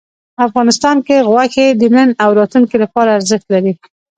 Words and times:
افغانستان 0.47 0.97
کې 1.07 1.25
غوښې 1.29 1.67
د 1.79 1.81
نن 1.95 2.09
او 2.23 2.29
راتلونکي 2.39 2.77
لپاره 2.83 3.15
ارزښت 3.17 3.47
لري. 3.53 3.73